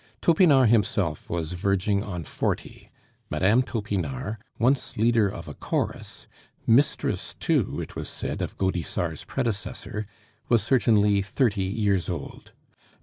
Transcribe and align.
Topinard 0.19 0.69
himself 0.69 1.29
was 1.29 1.51
verging 1.53 2.01
on 2.01 2.23
forty; 2.23 2.89
Mme. 3.29 3.61
Topinard, 3.61 4.37
once 4.57 4.97
leader 4.97 5.29
of 5.29 5.47
a 5.47 5.53
chorus 5.53 6.25
mistress, 6.65 7.35
too, 7.39 7.79
it 7.79 7.95
was 7.95 8.09
said, 8.09 8.41
of 8.41 8.57
Gaudissart's 8.57 9.23
predecessor, 9.25 10.07
was 10.49 10.63
certainly 10.63 11.21
thirty 11.21 11.65
years 11.65 12.09
old. 12.09 12.51